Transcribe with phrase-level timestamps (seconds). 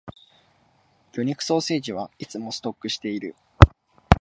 [1.11, 3.35] 魚肉ソーセージはいつもストックしている